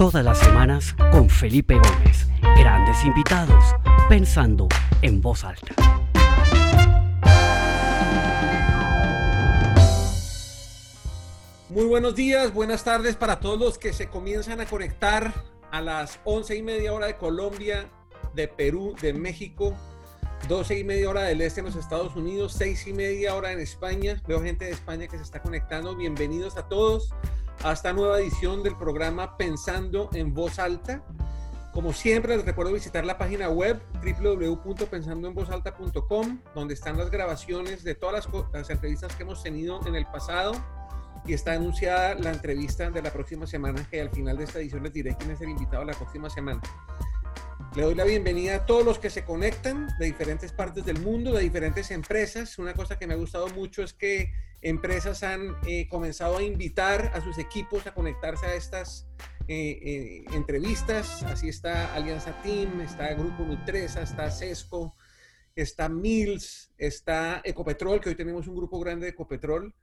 [0.00, 2.26] Todas las semanas con Felipe Gómez.
[2.40, 3.62] Grandes invitados,
[4.08, 4.66] pensando
[5.02, 5.74] en voz alta.
[11.68, 15.34] Muy buenos días, buenas tardes para todos los que se comienzan a conectar
[15.70, 17.90] a las once y media hora de Colombia,
[18.32, 19.76] de Perú, de México,
[20.48, 23.60] 12 y media hora del este en los Estados Unidos, 6 y media hora en
[23.60, 24.22] España.
[24.26, 25.94] Veo gente de España que se está conectando.
[25.94, 27.12] Bienvenidos a todos
[27.62, 31.04] a esta nueva edición del programa Pensando en Voz Alta.
[31.72, 38.26] Como siempre, les recuerdo visitar la página web www.pensandoenvozalta.com, donde están las grabaciones de todas
[38.26, 40.52] las, las, entrevistas que hemos tenido en el pasado
[41.26, 44.82] y está anunciada la entrevista de la próxima semana, que al final de esta edición
[44.82, 46.62] les diré quién es el invitado la próxima semana.
[47.74, 51.32] Le doy la bienvenida a todos los que se conectan de diferentes partes del mundo,
[51.32, 52.58] de diferentes empresas.
[52.58, 57.10] Una cosa que me ha gustado mucho es que empresas han eh, comenzado a invitar
[57.14, 59.06] a sus equipos a conectarse a estas
[59.48, 61.22] eh, eh, entrevistas.
[61.24, 64.94] Así está Alianza Team, está Grupo Nutresa, está Sesco,
[65.54, 69.74] está Mills, está Ecopetrol, que hoy tenemos un grupo grande de Ecopetrol.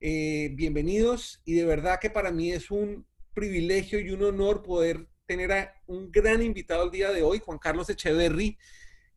[0.00, 5.52] bienvenidos y de verdad que para mí es un privilegio y un honor poder tener
[5.52, 8.58] a un gran invitado el día de hoy, Juan Carlos Echeverry.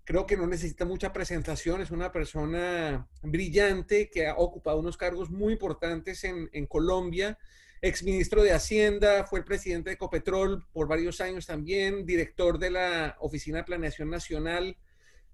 [0.05, 5.29] Creo que no necesita mucha presentación, es una persona brillante que ha ocupado unos cargos
[5.29, 7.37] muy importantes en, en Colombia,
[7.81, 13.17] exministro de Hacienda, fue el presidente de Ecopetrol por varios años también, director de la
[13.19, 14.77] Oficina de Planeación Nacional,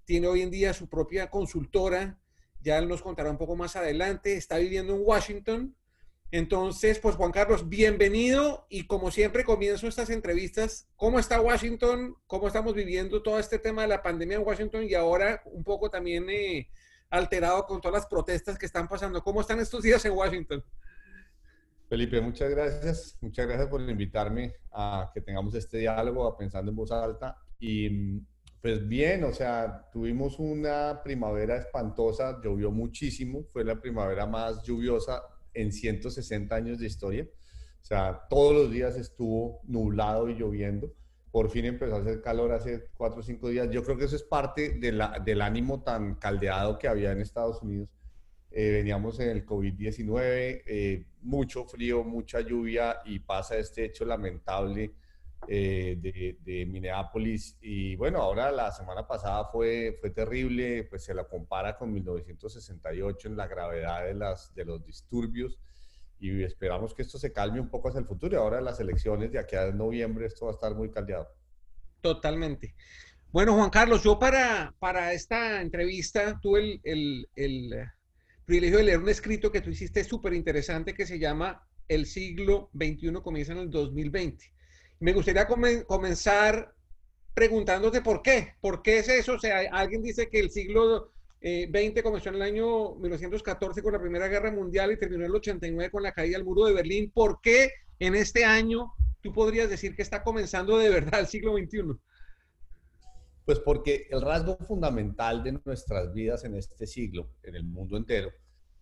[0.04, 2.20] tiene hoy en día su propia consultora,
[2.60, 5.76] ya él nos contará un poco más adelante, está viviendo en Washington,
[6.32, 10.88] entonces, pues Juan Carlos, bienvenido y como siempre comienzo estas entrevistas.
[10.94, 12.14] ¿Cómo está Washington?
[12.28, 15.90] ¿Cómo estamos viviendo todo este tema de la pandemia en Washington y ahora un poco
[15.90, 16.68] también eh,
[17.08, 19.24] alterado con todas las protestas que están pasando?
[19.24, 20.62] ¿Cómo están estos días en Washington?
[21.88, 23.18] Felipe, muchas gracias.
[23.20, 27.38] Muchas gracias por invitarme a que tengamos este diálogo, a pensando en voz alta.
[27.58, 28.20] Y
[28.62, 35.20] pues bien, o sea, tuvimos una primavera espantosa, llovió muchísimo, fue la primavera más lluviosa
[35.54, 37.26] en 160 años de historia.
[37.80, 40.92] O sea, todos los días estuvo nublado y lloviendo.
[41.30, 43.70] Por fin empezó a hacer calor hace cuatro o cinco días.
[43.70, 44.92] Yo creo que eso es parte de
[45.24, 47.88] del ánimo tan caldeado que había en Estados Unidos.
[48.50, 54.92] Eh, veníamos en el COVID-19, eh, mucho frío, mucha lluvia y pasa este hecho lamentable
[55.48, 57.56] eh, de, de, Minneapolis.
[57.60, 63.28] Y bueno, ahora la semana pasada fue, fue terrible, pues se la compara con 1968
[63.28, 65.58] en la gravedad de, las, de los disturbios
[66.20, 68.34] y esperamos que esto se calme un poco hacia el futuro.
[68.34, 71.28] Y ahora las elecciones de aquí a noviembre esto va a estar muy caldeado.
[72.02, 72.74] Totalmente.
[73.32, 77.86] Bueno, Juan Carlos, yo para, para esta entrevista tuve el, el, el
[78.44, 82.70] privilegio de leer un escrito que tú hiciste súper interesante que se llama El siglo
[82.74, 84.52] XXI comienza en el 2020.
[85.00, 86.74] Me gustaría comenzar
[87.34, 88.54] preguntándote por qué.
[88.60, 89.34] ¿Por qué es eso?
[89.34, 91.70] O sea, alguien dice que el siglo eh,
[92.02, 95.90] comenzó en el año 1914 con la Primera Guerra Mundial y terminó en el 89
[95.90, 97.10] con la caída del muro de Berlín.
[97.10, 101.56] ¿Por qué en este año tú podrías decir que está comenzando de verdad el siglo
[101.56, 101.98] XXI?
[103.46, 108.30] Pues porque el rasgo fundamental de nuestras vidas en este siglo, en el mundo entero,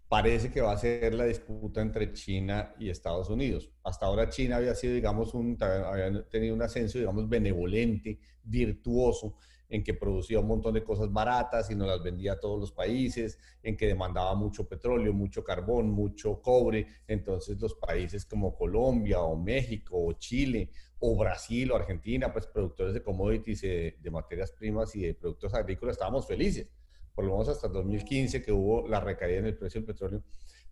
[0.08, 3.70] parece que va a ser la disputa entre China y Estados Unidos.
[3.84, 9.36] Hasta ahora China había sido, digamos, un, había tenido un ascenso, digamos, benevolente, virtuoso,
[9.68, 12.72] en que producía un montón de cosas baratas y nos las vendía a todos los
[12.72, 16.86] países, en que demandaba mucho petróleo, mucho carbón, mucho cobre.
[17.06, 20.70] Entonces los países como Colombia o México o Chile
[21.00, 25.52] o Brasil o Argentina, pues productores de commodities, de, de materias primas y de productos
[25.52, 26.66] agrícolas, estábamos felices
[27.18, 30.22] por lo menos hasta 2015 que hubo la recaída en el precio del petróleo.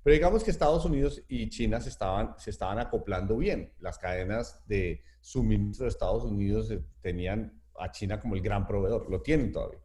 [0.00, 3.72] Pero digamos que Estados Unidos y China se estaban, se estaban acoplando bien.
[3.80, 9.10] Las cadenas de suministro de Estados Unidos eh, tenían a China como el gran proveedor,
[9.10, 9.80] lo tienen todavía.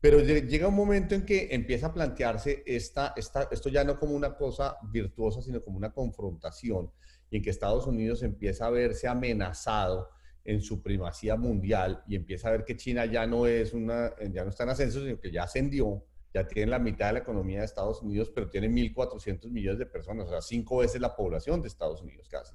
[0.00, 4.14] Pero llega un momento en que empieza a plantearse esta, esta, esto ya no como
[4.14, 6.90] una cosa virtuosa, sino como una confrontación,
[7.28, 10.08] y en que Estados Unidos empieza a verse amenazado
[10.48, 14.44] en su primacía mundial y empieza a ver que China ya no es una, ya
[14.44, 16.02] no está en ascenso, sino que ya ascendió,
[16.32, 19.84] ya tiene la mitad de la economía de Estados Unidos, pero tiene 1.400 millones de
[19.84, 22.54] personas, o sea, cinco veces la población de Estados Unidos casi.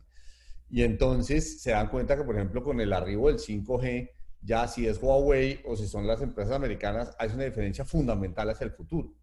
[0.71, 4.09] Y entonces se dan cuenta que, por ejemplo, con el arribo del 5G,
[4.41, 8.65] ya si es Huawei o si son las empresas americanas, hay una diferencia fundamental hacia
[8.65, 9.13] el futuro.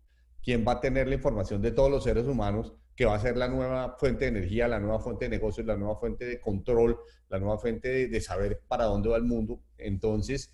[0.45, 3.35] ¿Quién va a tener la información de todos los seres humanos que va a ser
[3.39, 6.99] la nueva fuente de energía, la nueva fuente de negocios, la nueva fuente de control,
[7.31, 9.63] la nueva fuente de, saber para dónde va el mundo.
[9.79, 10.53] Entonces,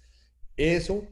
[0.56, 1.02] eso,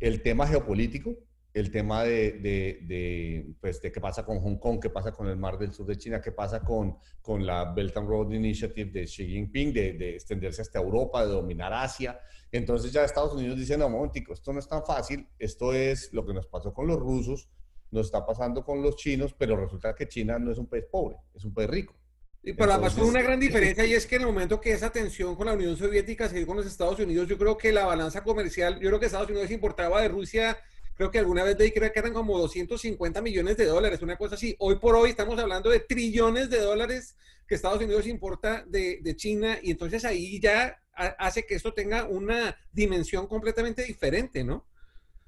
[0.00, 1.14] el tema geopolítico,
[1.52, 5.28] el tema de, de, de, pues, de qué pasa con Hong Kong, qué pasa con
[5.28, 8.90] el Mar del Sur de China, qué pasa con, con la Belt and Road Initiative
[8.90, 12.18] de Xi Jinping, de, de, extenderse hasta Europa, de dominar Asia.
[12.50, 16.24] Entonces ya Estados Unidos dice, no, momentico, esto no es tan fácil, esto es lo
[16.24, 17.50] que nos pasó con los rusos,
[17.90, 21.16] nos está pasando con los chinos, pero resulta que China no es un país pobre,
[21.34, 21.94] es un país rico.
[22.42, 25.34] pero además con una gran diferencia y es que en el momento que esa tensión
[25.36, 28.22] con la Unión Soviética se dio con los Estados Unidos, yo creo que la balanza
[28.22, 30.58] comercial, yo creo que Estados Unidos importaba de Rusia
[30.98, 34.16] creo que alguna vez de ahí creo que eran como 250 millones de dólares, una
[34.16, 34.56] cosa así.
[34.58, 39.14] Hoy por hoy estamos hablando de trillones de dólares que Estados Unidos importa de, de
[39.14, 44.66] China y entonces ahí ya hace que esto tenga una dimensión completamente diferente, ¿no?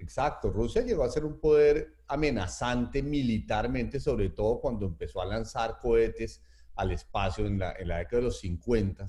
[0.00, 5.78] Exacto, Rusia llegó a ser un poder amenazante militarmente, sobre todo cuando empezó a lanzar
[5.78, 6.42] cohetes
[6.74, 9.06] al espacio en la, década de los 50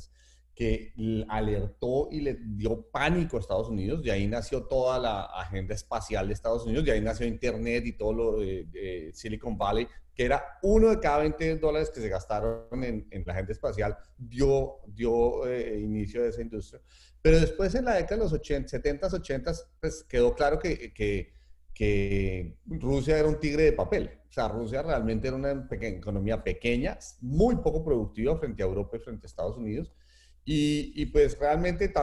[0.62, 0.94] que
[1.28, 4.04] alertó y le dio pánico a Estados Unidos.
[4.04, 7.94] De ahí nació toda la agenda espacial de Estados Unidos, de ahí nació Internet y
[7.94, 12.84] todo lo de, Silicon Valley, que era uno de cada 20 dólares que se gastaron
[12.84, 16.80] en, la agenda espacial, dio, dio eh, inicio a esa industria.
[17.24, 21.34] Pero después, en la década de los 80, 70, 80, pues quedó claro que, que,
[21.74, 24.12] que Rusia era un tigre de papel.
[24.30, 29.00] O sea, Rusia realmente era una economía pequeña, muy poco productiva frente a Europa y
[29.00, 29.92] frente a Estados Unidos
[30.44, 31.94] y, pues realmente,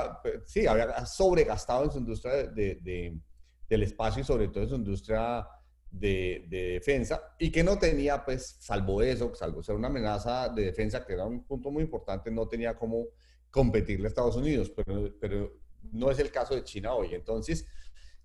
[0.44, 3.20] sí, había sobregastado en su industria de,
[3.68, 5.46] del espacio y sobre todo en su industria
[5.90, 11.04] de, defensa y que no tenía, pues, salvo eso, salvo ser una amenaza de defensa,
[11.04, 13.06] que era un punto muy importante, no tenía cómo
[13.50, 15.52] competirle a Estados Unidos, pero, pero
[15.92, 17.14] no es el caso de China hoy.
[17.14, 17.66] Entonces,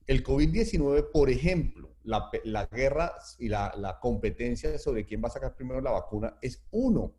[0.06, 2.30] el COVID-19, por ejemplo, la,
[2.72, 7.16] guerra y la competencia sobre quién va a sacar primero la vacuna es uno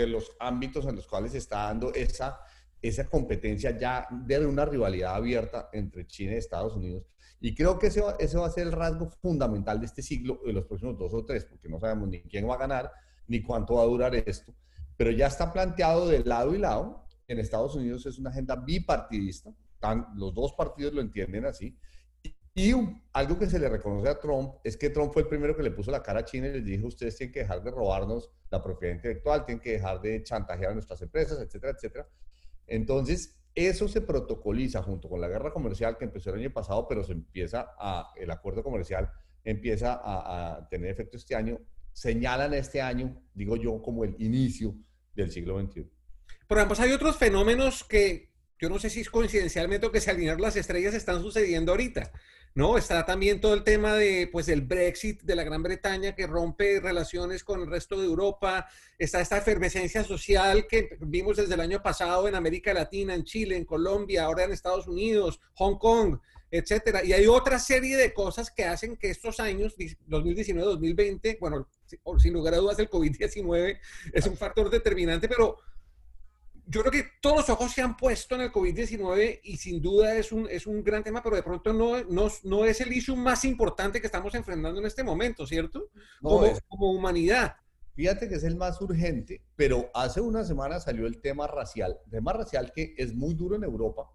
[0.00, 2.40] de los ámbitos en los cuales se está dando esa,
[2.80, 7.04] esa competencia ya de una rivalidad abierta entre China y Estados Unidos.
[7.40, 10.52] Y creo que ese ese va a ser el rasgo fundamental de este siglo, de
[10.52, 12.90] los próximos dos o tres, porque no sabemos ni quién va a ganar,
[13.28, 14.54] ni cuánto va a durar esto,
[14.96, 17.04] pero ya está planteado de lado y lado.
[17.28, 19.54] En Estados Unidos es una agenda bipartidista,
[20.16, 21.76] los dos partidos lo entienden así,
[22.58, 22.74] y
[23.12, 25.70] algo que se le reconoce a Trump es que Trump fue el primero que le
[25.70, 28.60] puso la cara a China y les dijo, ustedes tienen que dejar de robarnos la
[28.60, 32.08] propiedad intelectual, tienen que dejar de chantajear a nuestras empresas, etcétera, etcétera.
[32.66, 37.04] Entonces, eso se protocoliza junto con la guerra comercial que empezó el año pasado, pero
[37.04, 39.10] se empieza a, el acuerdo comercial
[39.44, 41.58] empieza a, tener efecto este año,
[41.92, 44.74] señalan este año, digo yo, como el inicio
[45.14, 45.88] del siglo XXI.
[46.46, 48.28] Pero además hay otros fenómenos que
[48.60, 52.12] yo no sé si es coincidencialmente o que se alinearon las estrellas están sucediendo ahorita.
[52.54, 52.78] ¿No?
[52.78, 56.80] Está también todo el tema de, pues, el Brexit de la Gran Bretaña que rompe
[56.80, 58.68] relaciones con el resto de Europa.
[58.98, 63.56] Está esta efervescencia social que vimos desde el año pasado en América Latina, en Chile,
[63.56, 66.18] en Colombia, ahora en Estados Unidos, Hong Kong,
[66.50, 67.04] etcétera.
[67.04, 71.68] Y hay otra serie de cosas que hacen que estos años, 2019-2020, bueno,
[72.18, 73.78] sin lugar a dudas el COVID-19
[74.12, 75.58] es un factor determinante, pero
[76.70, 80.14] yo creo que todos los ojos se han puesto en el COVID-19 y sin duda
[80.14, 83.16] es un, es un gran tema, pero de pronto no, no, no es el issue
[83.16, 85.88] más importante que estamos enfrentando en este momento, ¿cierto?
[86.20, 87.56] como, como humanidad.
[87.94, 92.34] Fíjate que es el más urgente, pero hace una semana salió el tema racial, tema
[92.34, 94.10] racial que es muy duro en Europa,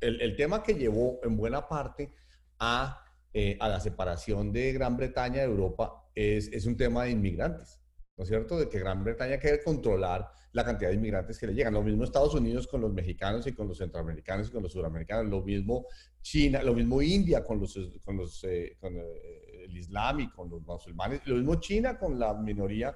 [0.00, 2.12] el, el tema que llevó en buena parte
[2.60, 3.04] a,
[3.34, 7.80] eh, a la separación de Gran Bretaña de Europa es, es un tema de inmigrantes,
[8.20, 8.58] ¿no es cierto?
[8.58, 11.72] De que Gran Bretaña quiere controlar la cantidad de inmigrantes que le llegan.
[11.72, 15.30] Lo mismo Estados Unidos con los mexicanos y con los centroamericanos y con los suramericanos.
[15.30, 15.86] Lo mismo
[16.20, 20.50] China, lo mismo India con, los, con, los, eh, con eh, el Islam y con
[20.50, 21.22] los musulmanes.
[21.24, 22.94] Lo mismo China con la minoría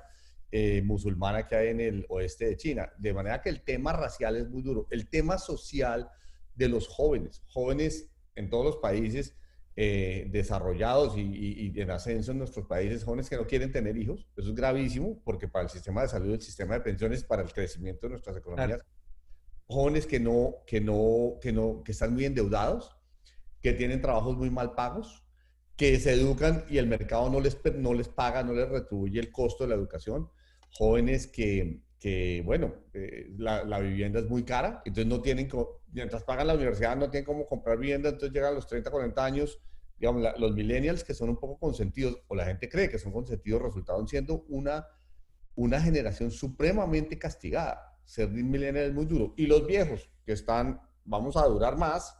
[0.52, 2.92] eh, musulmana que hay en el oeste de China.
[2.98, 4.86] De manera que el tema racial es muy duro.
[4.90, 6.06] El tema social
[6.54, 9.34] de los jóvenes, jóvenes en todos los países
[9.76, 14.26] eh, desarrollados y, en ascenso en nuestros países, jóvenes que no quieren tener hijos.
[14.36, 17.52] Eso es gravísimo porque para el sistema de salud, el sistema de pensiones, para el
[17.52, 18.80] crecimiento de nuestras economías,
[19.66, 22.96] jóvenes que no, que no, que no, que están muy endeudados,
[23.60, 25.24] que tienen trabajos muy mal pagos,
[25.76, 29.32] que se educan y el mercado no les, no les paga, no les retribuye el
[29.32, 30.30] costo de la educación,
[30.70, 35.48] jóvenes que, que bueno, eh, la, vivienda es muy cara, entonces no tienen,
[35.90, 39.24] mientras pagan la universidad, no tienen cómo comprar vivienda, entonces llegan a los 30, 40
[39.24, 39.58] años,
[39.96, 43.62] digamos, los millennials que son un poco consentidos, o la gente cree que son consentidos,
[43.62, 44.86] resultaron siendo una,
[45.54, 47.96] una generación supremamente castigada.
[48.04, 49.32] Ser millennial es muy duro.
[49.38, 52.18] Y los viejos, que están, vamos a durar más,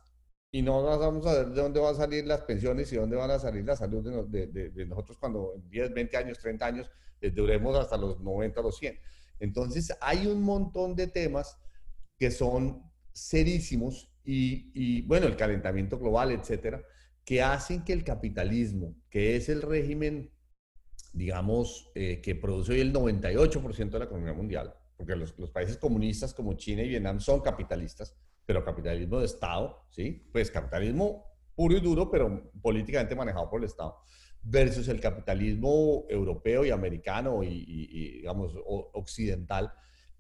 [0.51, 3.33] y no vamos a ver de dónde van a salir las pensiones y dónde van
[3.33, 6.91] a salir la salud de nosotros cuando en 10, 20 años, 30 años,
[7.35, 8.99] duremos hasta los 90, los 100.
[9.41, 11.59] Entonces, hay un montón de temas
[12.19, 16.83] que son serísimos y, bueno, el calentamiento global, etcétera,
[17.25, 20.31] que hacen que el capitalismo, que es el régimen,
[21.13, 25.77] digamos, eh, que produce hoy el 98% de la economía mundial, porque los, los, países
[25.77, 30.27] comunistas como China y Vietnam son capitalistas, pero capitalismo de Estado, ¿sí?
[30.33, 31.25] Pues capitalismo
[31.55, 33.97] puro y duro, pero políticamente manejado por el Estado,
[34.45, 39.73] versus el capitalismo europeo y americano y, digamos, occidental,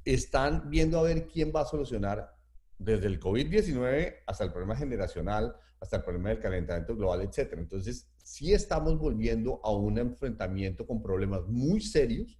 [0.04, 2.34] están viendo a ver quién va a solucionar
[2.78, 7.52] desde el COVID-19 hasta el problema generacional, hasta el problema del calentamiento global, etc.
[7.58, 12.38] Entonces, sí estamos volviendo a un enfrentamiento con problemas muy serios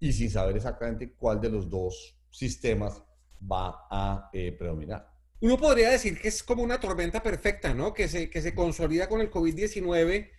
[0.00, 3.02] y sin saber exactamente cuál de los dos sistemas
[3.40, 5.10] va a eh, predominar.
[5.40, 7.92] Uno podría decir que es como una tormenta perfecta, ¿no?
[7.92, 10.30] Que se, que se consolida con el COVID-19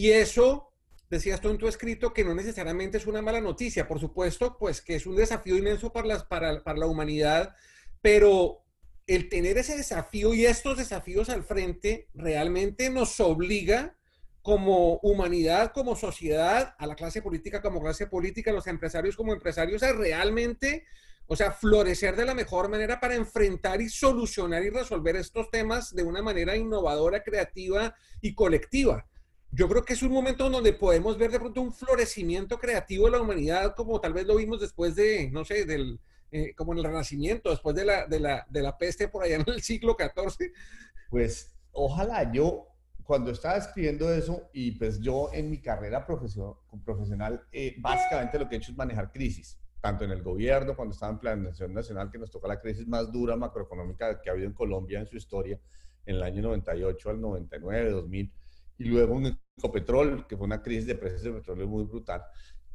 [0.00, 0.72] y eso,
[1.10, 3.86] decías tú en tu escrito, que no necesariamente es una mala noticia.
[3.86, 7.54] Por supuesto, pues que es un desafío inmenso para, las, para, para la humanidad,
[8.00, 8.64] pero
[9.06, 13.94] el tener ese desafío y estos desafíos al frente realmente nos obliga
[14.40, 19.34] como humanidad, como sociedad, a la clase política como clase política, a los empresarios como
[19.34, 20.86] empresarios, a realmente
[21.26, 25.94] o sea, florecer de la mejor manera para enfrentar y solucionar y resolver estos temas
[25.94, 29.06] de una manera innovadora, creativa y colectiva.
[29.52, 33.12] Yo creo que es un momento donde podemos ver de pronto un florecimiento creativo de
[33.12, 35.98] la humanidad, como tal vez lo vimos después de, no sé, del,
[36.30, 39.36] eh, como en el Renacimiento, después de la, de, la, de la peste por allá
[39.36, 40.52] en el siglo XIV.
[41.10, 42.68] Pues ojalá yo,
[43.02, 48.54] cuando estaba escribiendo eso, y pues yo en mi carrera profesional, eh, básicamente lo que
[48.54, 52.18] he hecho es manejar crisis tanto en el gobierno, cuando estaba en Planeación Nacional, que
[52.18, 55.58] nos tocó la crisis más dura macroeconómica que ha habido en Colombia en su historia,
[56.06, 58.32] en el año 98 al 99, 2000,
[58.80, 62.22] y luego en Ecopetrol, que fue una crisis de precios de petróleo muy brutal.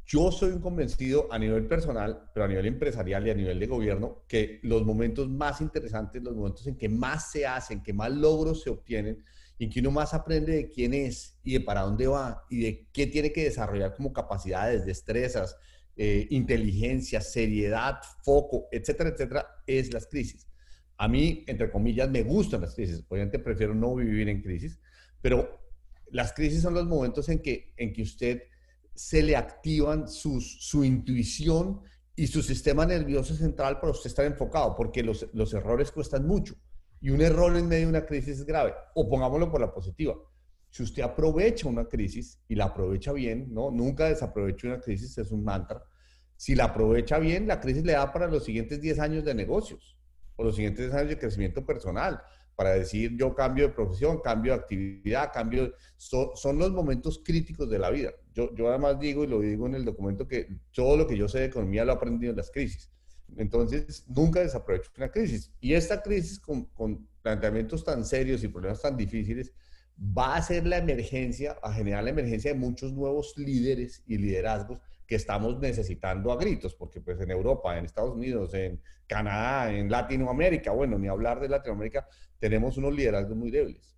[0.04, 3.66] Yo soy un convencido a nivel personal, pero a nivel empresarial y a nivel de
[3.66, 8.12] gobierno, que los momentos más interesantes, los momentos en que más se hacen, que más
[8.12, 9.24] logros se obtienen,
[9.58, 12.88] y que uno más aprende de quién es y de para dónde va y de
[12.92, 15.56] qué tiene que desarrollar como capacidades, destrezas,
[15.96, 20.46] eh, inteligencia, seriedad, foco, etcétera, etcétera, es las crisis.
[20.98, 23.04] A mí, entre comillas, me gustan las crisis.
[23.08, 24.78] Obviamente prefiero no vivir en crisis,
[25.20, 25.65] pero
[26.16, 28.42] las crisis son los momentos en que, en que usted
[28.94, 31.82] se le activan sus, su intuición
[32.14, 36.54] y su sistema nervioso central para usted estar enfocado, porque los, los errores cuestan mucho.
[37.02, 38.72] Y un error en medio de una crisis es grave.
[38.94, 40.14] O pongámoslo por la positiva.
[40.70, 43.70] Si usted aprovecha una crisis y la aprovecha bien, ¿no?
[43.70, 45.84] Nunca desaproveche una crisis, es un mantra.
[46.36, 49.98] Si la aprovecha bien, la crisis le da para los siguientes 10 años de negocios
[50.36, 52.22] o los siguientes 10 años de crecimiento personal,
[52.56, 55.72] para decir yo cambio de profesión, cambio de actividad, cambio...
[55.96, 58.12] son los momentos críticos de la vida.
[58.34, 61.28] Yo, yo además digo, y lo digo en el documento, que todo lo que yo
[61.28, 62.90] sé de economía lo he aprendido en las crisis.
[63.36, 65.52] Entonces, nunca desaprovecho una crisis.
[65.60, 69.52] Y esta crisis con, con planteamientos tan serios y problemas tan difíciles,
[69.98, 74.78] va a ser la emergencia, a generar la emergencia de muchos nuevos líderes y liderazgos
[75.06, 79.90] que estamos necesitando a gritos, porque pues en Europa, en Estados Unidos, en Canadá, en
[79.90, 82.08] Latinoamérica, bueno, ni hablar de Latinoamérica,
[82.38, 83.96] tenemos unos liderazgos muy débiles.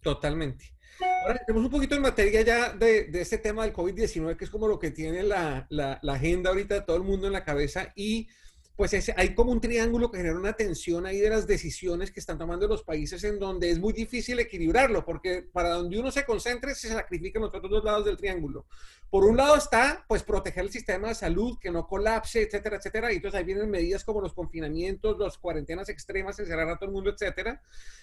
[0.00, 0.74] Totalmente.
[1.24, 4.50] Ahora tenemos un poquito en materia ya de, de este tema del COVID-19, que es
[4.50, 7.44] como lo que tiene la, la, la agenda ahorita de todo el mundo en la
[7.44, 8.28] cabeza y
[8.76, 12.38] pues hay como un triángulo que genera una tensión ahí de las decisiones que están
[12.38, 16.74] tomando los países en donde es muy difícil equilibrarlo, porque para donde uno se concentre
[16.74, 18.66] se sacrifican los otros dos lados del triángulo.
[19.10, 23.12] Por un lado está, pues, proteger el sistema de salud, que no colapse, etcétera, etcétera.
[23.12, 26.92] Y entonces ahí vienen medidas como los confinamientos, las cuarentenas extremas, encerrar a todo el
[26.92, 27.60] mundo, etcétera.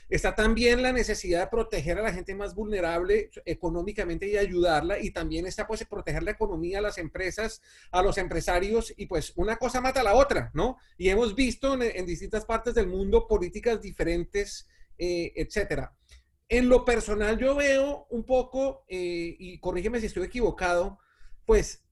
[0.09, 4.99] Está también la necesidad de proteger a la gente más vulnerable económicamente y ayudarla.
[4.99, 8.93] Y también está, pues, proteger la economía, a las empresas, a los empresarios.
[8.97, 10.77] Y pues una cosa mata a la otra, ¿no?
[10.97, 15.93] Y hemos visto en, distintas partes del mundo políticas diferentes, eh, etcétera.
[16.49, 20.97] En lo personal yo veo un poco, eh, y corrígeme si estoy equivocado,
[21.45, 21.83] pues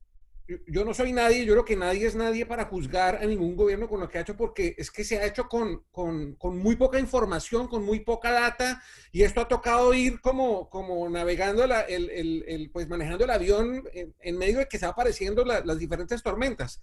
[0.68, 3.90] yo no soy nadie, yo creo que nadie es nadie para juzgar a ningún gobierno
[3.90, 6.76] con lo que ha hecho, porque es que se ha hecho con, con, con muy
[6.76, 8.82] poca información, con muy poca data,
[9.12, 11.72] y esto ha tocado ir como, como navegando, el,
[12.10, 16.80] el, el, pues manejando el avión en, medio de que se apareciendo las diferentes tormentas.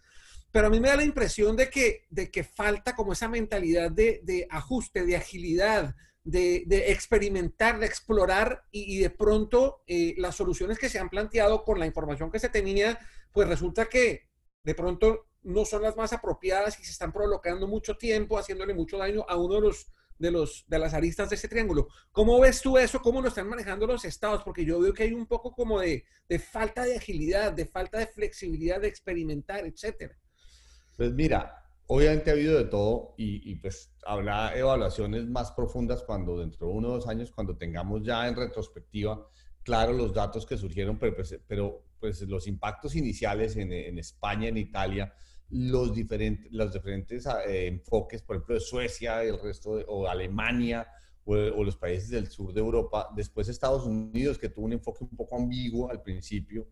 [0.52, 3.90] Pero a mí me da la impresión de que, de que falta como esa mentalidad
[3.90, 10.36] de, de ajuste, de agilidad, de, de, experimentar, de explorar y, de pronto eh, las
[10.36, 12.98] soluciones que se han planteado con la información que se tenía,
[13.32, 14.28] pues resulta que
[14.62, 18.98] de pronto no son las más apropiadas y se están provocando mucho tiempo, haciéndole mucho
[18.98, 21.88] daño a uno de los de, los, de las aristas de ese triángulo.
[22.12, 23.02] ¿Cómo ves tú eso?
[23.02, 24.44] ¿Cómo lo están manejando los estados?
[24.44, 27.98] Porque yo veo que hay un poco como de, de falta de agilidad, de falta
[27.98, 30.16] de flexibilidad, de experimentar, etcétera.
[30.96, 36.38] Pues mira, obviamente ha habido de todo y, y, pues habrá evaluaciones más profundas cuando
[36.38, 39.26] dentro de uno o dos años, cuando tengamos ya en retrospectiva,
[39.62, 44.48] claro, los datos que surgieron, pero, pues, pero pues los impactos iniciales en, en España,
[44.48, 45.12] en Italia,
[45.50, 50.88] los diferentes, los diferentes eh, enfoques, por ejemplo, de Suecia, el resto de, o Alemania,
[51.24, 55.04] o, o, los países del sur de Europa, después Estados Unidos, que tuvo un enfoque
[55.04, 56.68] un poco ambiguo al principio,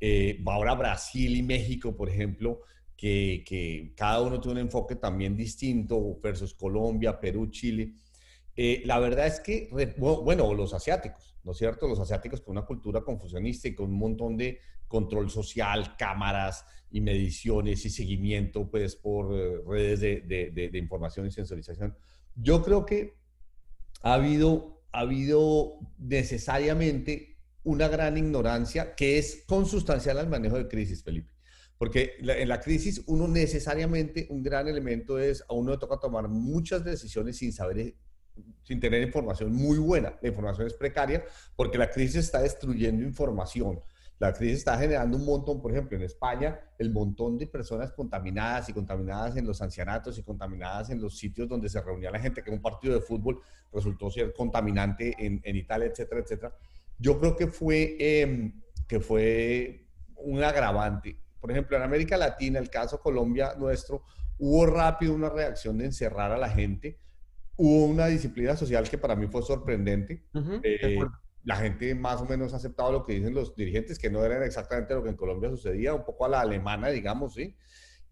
[0.00, 2.60] eh, ahora Brasil y México, por ejemplo,
[3.04, 7.92] que, que, cada uno tiene un enfoque también distinto, versus Colombia, Perú, Chile.
[8.56, 9.68] Eh, la verdad es que,
[9.98, 11.86] bueno, los asiáticos, ¿no es cierto?
[11.86, 14.58] Los asiáticos con una cultura confusionista y con un montón de
[14.88, 21.26] control social, cámaras y mediciones y seguimiento, pues, por eh, redes de, de, de, información
[21.26, 21.94] y sensorización.
[22.34, 23.18] Yo creo que
[24.00, 31.02] ha habido, ha habido necesariamente una gran ignorancia que es consustancial al manejo de crisis,
[31.04, 31.33] Felipe.
[31.84, 36.28] Porque en la crisis uno necesariamente, un gran elemento es, a uno le toca tomar
[36.28, 37.94] muchas decisiones sin saber
[38.62, 40.18] sin tener información muy buena.
[40.22, 41.22] La información es precaria
[41.54, 43.80] porque la crisis está destruyendo información.
[44.18, 48.66] La crisis está generando un montón, por ejemplo, en España, el montón de personas contaminadas
[48.70, 52.42] y contaminadas en los ancianatos y contaminadas en los sitios donde se reunía la gente,
[52.42, 56.56] que un partido de fútbol resultó ser contaminante en, en Italia, etcétera, etcétera.
[56.98, 58.54] Yo creo que fue, eh,
[58.88, 59.86] que fue
[60.16, 61.23] un agravante.
[61.44, 64.02] Por ejemplo, en América Latina, el caso Colombia nuestro,
[64.38, 66.98] hubo rápido una reacción de encerrar a la gente
[67.58, 70.24] hubo una disciplina social que para mí fue sorprendente.
[70.32, 70.98] Uh -huh, eh,
[71.44, 74.42] la gente más o menos ha aceptado lo que dicen los dirigentes, que no eran
[74.42, 77.54] exactamente lo que en Colombia sucedía, un poco a la alemana, digamos, ¿sí?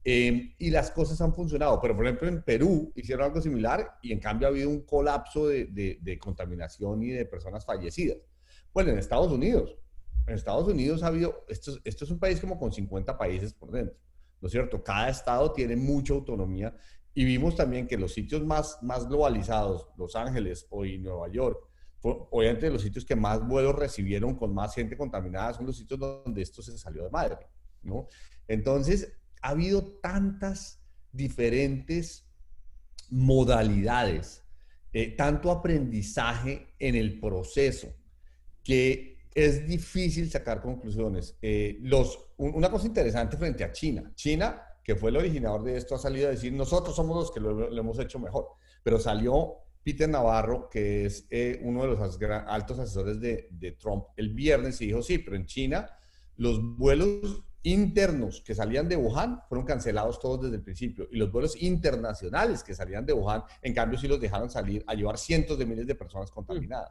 [0.05, 1.81] Eh, y las cosas han funcionado.
[1.81, 5.49] Pero, por ejemplo, en Perú hicieron algo similar y en cambio ha habido un colapso
[5.49, 8.19] de, de, de contaminación y de personas fallecidas.
[8.75, 9.79] Bueno, en Estados Unidos,
[10.27, 13.71] en Estados Unidos ha habido, esto, esto es un país como con 50 países por
[13.71, 13.97] dentro,
[14.41, 14.83] ¿no es cierto?
[14.83, 16.75] Cada estado tiene mucha autonomía
[17.15, 21.59] y vimos también que los sitios más, más globalizados, Los Ángeles o y Nueva York,
[22.03, 26.43] obviamente los sitios que más vuelos recibieron con más gente contaminada son los sitios donde
[26.43, 27.47] esto se salió de madre,
[27.83, 28.09] ¿no?
[28.49, 30.81] Entonces, ha habido tantas
[31.13, 32.27] diferentes
[33.11, 34.43] modalidades,
[34.93, 37.95] eh, tanto aprendizaje en el proceso,
[38.65, 41.37] que es difícil sacar conclusiones.
[41.41, 41.81] Eh,
[42.37, 44.13] una cosa interesante frente a China.
[44.15, 47.41] China que fue el originador de esto, ha salido a decir, nosotros somos los que
[47.41, 48.49] lo, lo hemos hecho mejor.
[48.83, 54.07] Pero salió Peter Navarro, que es eh, uno de los altos asesores de, de, Trump,
[54.17, 55.91] el viernes y dijo, sí, pero en China
[56.37, 61.31] los vuelos internos que salían de Wuhan fueron cancelados todos desde el principio y los
[61.31, 65.59] vuelos internacionales que salían de Wuhan, en cambio, sí los dejaron salir a llevar cientos
[65.59, 66.91] de miles de personas contaminadas.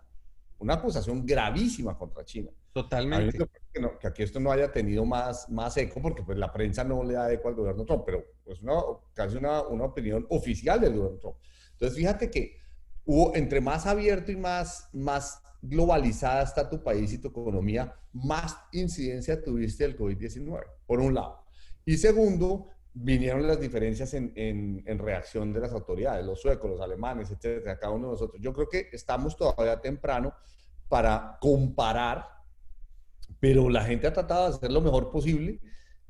[0.61, 2.51] Una acusación gravísima contra China.
[2.71, 3.37] Totalmente.
[3.73, 6.83] Que, no, que, aquí esto no haya tenido más, más eco, porque pues la prensa
[6.83, 8.73] no le da eco al gobierno Trump, pero pues una,
[9.13, 11.37] casi una, una opinión oficial del gobierno Trump.
[11.71, 12.57] Entonces, fíjate que
[13.05, 18.55] hubo, entre más abierto y más, más globalizada está tu país y tu economía, más
[18.71, 21.43] incidencia tuviste del COVID-19, por un lado.
[21.85, 26.81] Y segundo, vinieron las diferencias en, en, en, reacción de las autoridades, los suecos, los
[26.81, 28.41] alemanes, etcétera, cada uno de nosotros.
[28.41, 30.33] Yo creo que estamos todavía temprano
[30.89, 32.41] para comparar
[33.41, 35.59] pero la gente ha tratado de hacer lo mejor posible.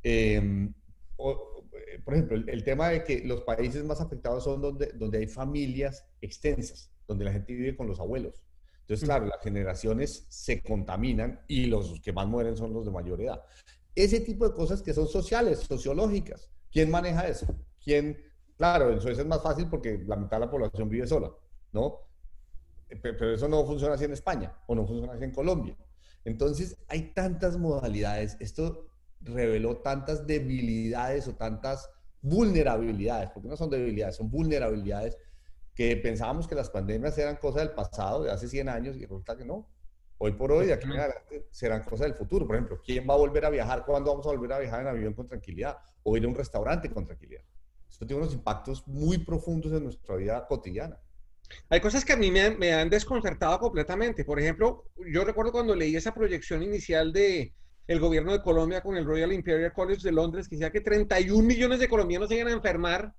[0.03, 0.69] Eh,
[1.15, 1.63] o,
[2.03, 5.27] por ejemplo, el, el, tema de que los países más afectados son donde, donde hay
[5.27, 8.43] familias extensas, donde la gente vive con los abuelos.
[8.81, 13.21] Entonces, claro, las generaciones se contaminan y los que más mueren son los de mayor
[13.21, 13.41] edad.
[13.95, 16.49] Ese tipo de cosas que son sociales, sociológicas.
[16.71, 17.47] ¿Quién maneja eso?
[17.83, 18.17] ¿Quién?
[18.57, 21.31] Claro, en Suecia es más fácil porque la mitad de la población vive sola,
[21.71, 21.99] ¿no?
[23.01, 25.75] Pero eso no funciona así en España o no funciona así en Colombia.
[26.25, 28.37] Entonces, hay tantas modalidades.
[28.39, 28.87] Esto
[29.21, 31.89] reveló tantas debilidades o tantas
[32.21, 35.17] vulnerabilidades, porque no son debilidades, son vulnerabilidades
[35.73, 39.37] que pensábamos que las pandemias eran cosas del pasado, de hace 100 años, y resulta
[39.37, 39.67] que no.
[40.23, 42.45] Hoy por hoy, de aquí en adelante, serán cosas del futuro.
[42.45, 43.83] Por ejemplo, ¿quién va a volver a viajar?
[43.83, 45.79] ¿Cuándo vamos a volver a viajar en avión con tranquilidad?
[46.03, 47.41] O ir a un restaurante con tranquilidad.
[47.89, 50.99] Esto tiene unos impactos muy profundos en nuestra vida cotidiana.
[51.69, 54.23] Hay cosas que a mí me han, me han, desconcertado completamente.
[54.23, 57.55] Por ejemplo, yo recuerdo cuando leí esa proyección inicial de
[57.87, 61.43] el gobierno de Colombia con el Royal Imperial College de Londres, que decía que 31
[61.43, 63.11] millones de colombianos se iban a enfermar.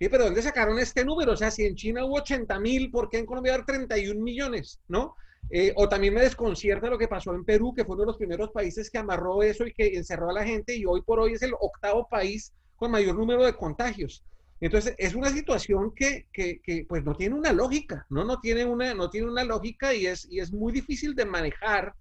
[0.00, 0.08] ¿Sí?
[0.08, 1.30] Pero ¿dónde sacaron este número?
[1.30, 4.80] O sea, si en China hubo 80 mil, ¿por qué en Colombia hay 31 millones?
[4.88, 5.14] ¿No?
[5.50, 8.16] Eh, o también me desconcierta lo que pasó en Perú, que fue uno de los
[8.16, 11.34] primeros países que amarró eso y que encerró a la gente y hoy por hoy
[11.34, 14.24] es el octavo país con mayor número de contagios.
[14.60, 18.24] Entonces, es una situación que, que, pues no tiene una lógica, ¿no?
[18.24, 21.94] No tiene una, no tiene una lógica y es, y es muy difícil de manejar.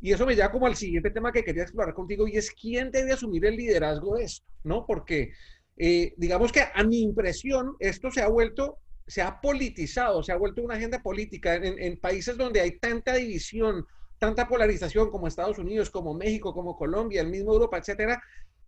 [0.00, 2.90] Y eso me lleva como al siguiente tema que quería explorar contigo y es quién
[2.90, 4.86] debe asumir el liderazgo de esto, ¿no?
[4.86, 5.32] Porque
[5.76, 10.36] Eh, digamos que a mi impresión, esto se ha vuelto, se ha politizado, se ha
[10.36, 13.86] vuelto una agenda política en, países donde hay tanta división,
[14.18, 18.22] tanta polarización como Estados Unidos, como México, como Colombia, el mismo Europa, etcétera,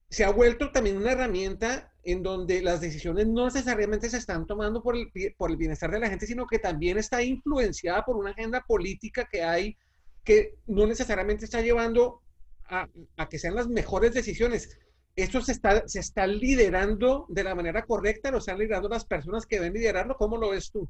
[0.09, 4.83] se ha vuelto también una herramienta en donde las decisiones no necesariamente se están tomando
[4.83, 8.31] por el, por el bienestar de la gente, sino que también está influenciada por una
[8.31, 9.77] agenda política que hay
[10.23, 12.21] que no necesariamente está llevando
[12.69, 14.77] a que sean las mejores decisiones.
[15.17, 18.31] ¿Esto se está, se está liderando de la manera correcta?
[18.31, 20.17] ¿Lo están liderando las personas que deben liderarlo?
[20.17, 20.89] ¿Cómo lo ves tú?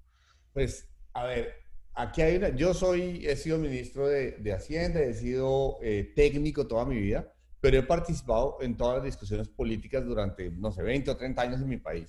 [0.53, 1.55] Pues, a ver,
[1.95, 2.49] aquí hay una...
[2.49, 7.33] Yo soy, he sido ministro de, de Hacienda, he sido eh, técnico toda mi vida
[7.67, 11.61] pero he participado en todas las discusiones políticas durante, no sé, 20 o 30 años
[11.61, 12.07] en mi país.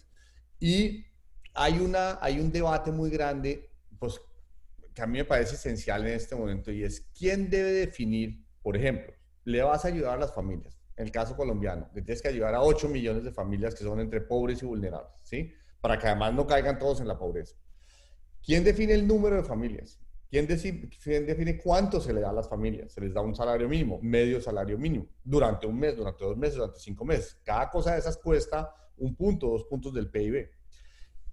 [0.59, 1.05] Y
[1.55, 4.21] hay, una, hay un debate muy grande, pues,
[4.93, 8.77] que a mí me parece esencial en este momento, y es quién debe definir, por
[8.77, 9.13] ejemplo,
[9.45, 10.76] le vas a ayudar a las familias.
[10.97, 13.99] En el caso colombiano, le tienes que ayudar a 8 millones de familias que son
[13.99, 15.53] entre pobres y vulnerables, ¿sí?
[15.79, 17.55] Para que además no caigan todos en la pobreza.
[18.43, 19.99] ¿Quién define el número de familias?
[20.29, 22.91] ¿Quién define, cuánto se le da a las familias?
[22.91, 26.55] Se les da un salario mínimo, medio salario mínimo, durante un mes, durante dos meses,
[26.55, 27.39] durante cinco meses.
[27.45, 30.49] Cada cosa de esas cuesta un punto, dos puntos del PIB.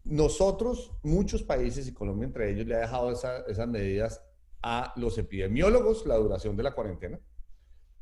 [0.04, 4.22] Nosotros, muchos países, y Colombia entre ellos, le ha dejado esas medidas
[4.62, 7.18] a los epidemiólogos, la duración de la cuarentena,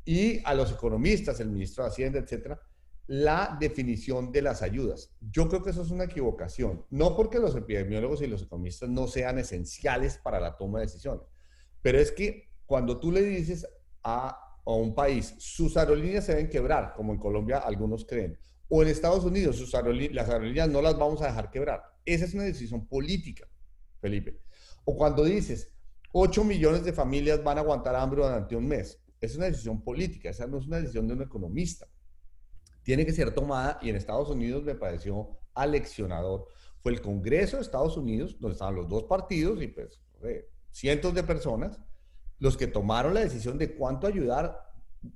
[0.05, 2.59] y a los economistas, el ministro de Hacienda, etcétera,
[3.07, 5.11] la definición de las ayudas.
[5.19, 9.07] Yo creo que eso es una equivocación, no porque los epidemiólogos y los economistas no
[9.07, 11.27] sean esenciales para la toma de decisiones,
[11.81, 13.67] pero es que cuando tú le dices
[14.03, 18.39] a, un país, sus aerolíneas se deben quebrar, como en Colombia algunos creen,
[18.69, 21.83] o en Estados Unidos, sus las aerolíneas no las vamos a dejar quebrar.
[22.05, 23.45] Esa es una decisión política,
[23.99, 24.39] Felipe.
[24.85, 25.69] O cuando dices,
[26.13, 29.02] 8 millones de familias van a aguantar hambre durante un mes.
[29.23, 31.87] Es una decisión política, esa no es una decisión de un economista
[32.83, 36.47] tiene que ser tomada y en Estados Unidos me pareció aleccionador.
[36.79, 40.01] Fue el Congreso de Estados Unidos, donde estaban los dos partidos y pues
[40.71, 41.79] cientos de personas,
[42.39, 44.59] los que tomaron la decisión de cuánto ayudar,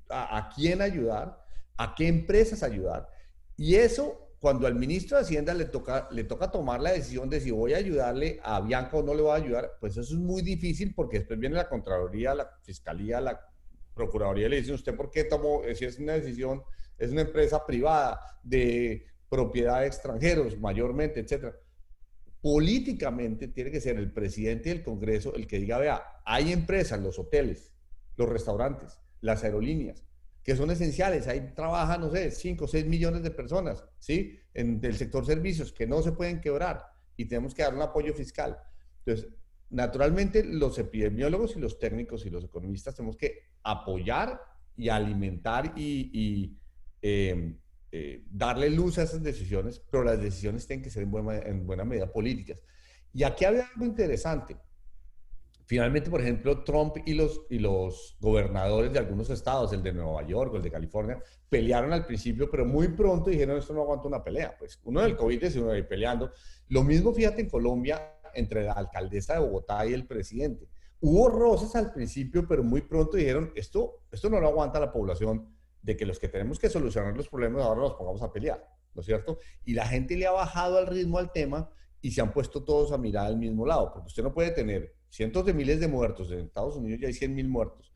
[0.09, 1.43] a, quién ayudar,
[1.77, 3.09] a qué empresas ayudar.
[3.57, 7.41] Y eso, cuando al ministro de Hacienda le toca, le toca tomar la decisión de
[7.41, 10.19] si voy a ayudarle a Bianca o no le voy a ayudar, pues eso es
[10.19, 13.41] muy difícil porque después viene la Contraloría, la Fiscalía, la
[13.97, 16.63] Procuraduría le dicen, ¿usted por qué tomó, si es una decisión
[16.97, 21.55] es una empresa privada de propiedad de extranjeros mayormente, etcétera.
[22.41, 27.19] Políticamente tiene que ser el presidente del Congreso el que diga, vea, hay empresas, los
[27.19, 27.73] hoteles,
[28.15, 30.05] los restaurantes, las aerolíneas,
[30.43, 31.27] que son esenciales.
[31.27, 34.39] Ahí trabajan, no sé, 5 o 6 millones de personas, ¿sí?
[34.53, 38.13] En el sector servicios que no se pueden quebrar y tenemos que dar un apoyo
[38.13, 38.57] fiscal.
[39.05, 39.29] Entonces,
[39.69, 44.39] naturalmente, los epidemiólogos y los técnicos y los economistas tenemos que apoyar
[44.75, 46.58] y alimentar y
[47.01, 47.58] Em,
[47.91, 51.65] eh, darle luz a esas decisiones, pero las decisiones tienen que ser en buena, en
[51.65, 52.62] buena medida políticas.
[53.13, 54.58] Y aquí había algo interesante.
[55.65, 60.25] Finalmente, por ejemplo, Trump y los, y los gobernadores de algunos estados, el de Nueva
[60.25, 64.23] York el de California, pelearon al principio, pero muy pronto dijeron, esto no aguanta una
[64.23, 64.56] pelea.
[64.58, 66.32] Pues uno del COVID y uno ahí peleando.
[66.69, 70.67] Lo mismo, fíjate, en Colombia, entre la alcaldesa de Bogotá y el presidente.
[70.99, 75.53] Hubo roces al principio, pero muy pronto dijeron, esto, esto no lo aguanta la población
[75.81, 79.01] de que los que tenemos que solucionar los problemas ahora nos pongamos a pelear, ¿no
[79.01, 79.39] es cierto?
[79.63, 81.69] Y la gente le ha bajado al ritmo al tema
[82.01, 84.95] y se han puesto todos a mirar al mismo lado, porque usted no puede tener
[85.09, 87.91] cientos de miles de muertos, en Estados Unidos ya hay 100 mil muertos,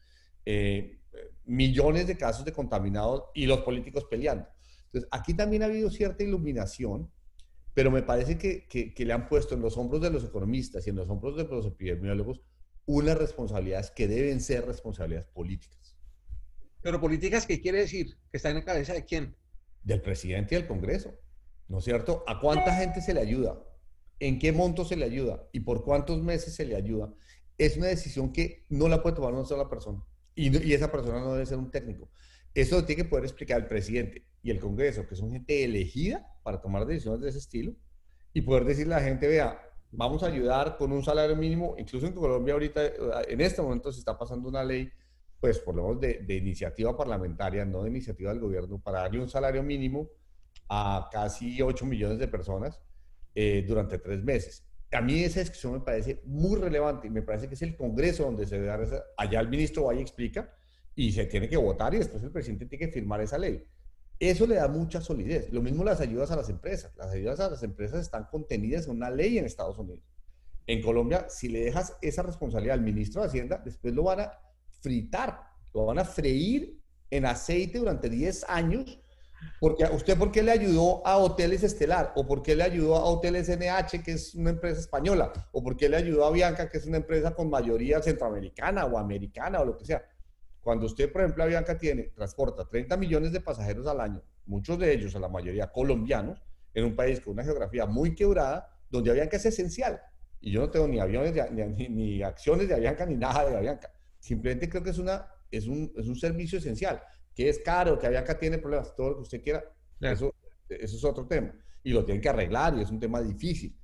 [0.46, 1.00] eh,
[1.46, 4.48] millones de casos de contaminados y los políticos peleando.
[4.86, 7.10] Entonces, aquí también ha habido cierta iluminación,
[7.74, 10.86] pero me parece que, que, que le han puesto en los hombros de los economistas
[10.86, 12.42] y en los hombros de los epidemiólogos
[12.86, 15.98] unas responsabilidades que deben ser responsabilidades políticas.
[16.82, 18.18] Pero políticas, ¿qué quiere decir?
[18.32, 19.36] ¿Que está en la cabeza de quién?
[19.84, 21.14] Del presidente y del Congreso.
[21.68, 22.24] ¿No es cierto?
[22.28, 23.64] ¿A cuánta gente se le ayuda?
[24.20, 25.48] ¿En qué monto se le ayuda?
[25.52, 27.14] ¿Y por cuántos meses se le ayuda?
[27.58, 30.04] Es una decisión que no la puede tomar una sola persona.
[30.36, 32.10] Y, y esa persona no debe ser un técnico.
[32.54, 36.62] Eso tiene que poder explicar el presidente y el Congreso, que son gente elegida para
[36.62, 37.74] tomar decisiones de ese estilo,
[38.34, 42.08] y poder decirle a la gente, vea, vamos a ayudar con un salario mínimo, incluso
[42.08, 42.82] en Colombia ahorita,
[43.28, 44.92] en este momento se está pasando una ley
[45.42, 49.28] pues por lo menos de, iniciativa parlamentaria, no de iniciativa del gobierno, para darle un
[49.28, 50.08] salario mínimo
[50.70, 52.80] a casi 8 millones de personas
[53.34, 54.64] eh, durante tres meses.
[54.92, 58.24] A mí esa discusión me parece muy relevante y me parece que es el Congreso
[58.24, 60.54] donde se debe dar esa, allá el ministro y explica
[60.94, 63.66] y se tiene que votar y después el presidente tiene que firmar esa ley.
[64.22, 65.52] Eso le da mucha solidez.
[65.52, 66.94] Lo mismo las ayudas a las empresas.
[66.96, 70.04] Las ayudas a las empresas están contenidas en una ley en Estados Unidos.
[70.68, 74.32] En Colombia, si le dejas esa responsabilidad al ministro de Hacienda, después lo van a
[74.80, 75.42] fritar,
[75.74, 76.80] lo van a freír
[77.10, 79.00] en aceite durante 10 años
[79.60, 82.14] Porque usted, ¿por qué le ayudó a Hoteles Estelar?
[82.16, 85.34] ¿O por qué le ayudó a Hoteles NH, que es una empresa española?
[85.52, 89.00] ¿O por qué le ayudó a Bianca, que es una empresa con mayoría centroamericana o
[89.00, 90.06] americana o lo que sea?
[90.62, 94.78] Cuando usted, por ejemplo, a Bianca tiene, transporta 30 millones de pasajeros al año, muchos
[94.78, 96.42] de ellos, a la mayoría colombianos,
[96.74, 100.00] en un país con una geografía muy quebrada, donde Avianca es esencial.
[100.40, 103.92] Y yo no tengo ni aviones, ni, ni, acciones de Avianca, ni nada de Avianca.
[104.20, 107.02] Simplemente creo que es, una, es, un, es un servicio esencial
[107.34, 109.64] que es caro, que Avianca tiene problemas, todo lo que usted quiera,
[110.00, 110.34] eso,
[110.70, 111.54] eso es otro tema.
[111.84, 113.76] Y lo tienen que arreglar y es un tema difícil.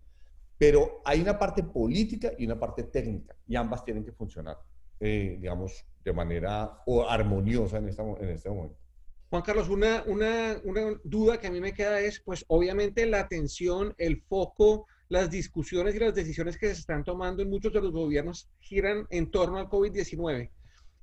[0.57, 4.57] Pero hay una parte política y una parte técnica y ambas tienen que funcionar,
[4.99, 8.77] eh, digamos, de manera armoniosa en, esta, en este momento.
[9.29, 13.19] Juan Carlos, una, una, una, duda que a mí me queda es, pues obviamente la
[13.19, 17.81] atención, el foco, las discusiones y las decisiones que se están tomando en muchos de
[17.81, 20.49] los gobiernos giran en torno al COVID-19.